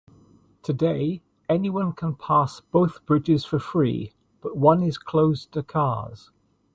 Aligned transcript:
Today, 0.63 1.21
anyone 1.47 1.93
can 1.93 2.15
pass 2.15 2.59
both 2.59 3.05
bridges 3.05 3.45
for 3.45 3.59
free, 3.59 4.13
but 4.41 4.57
one 4.57 4.81
is 4.81 4.97
closed 4.97 5.51
to 5.51 5.61
cars. 5.61 6.31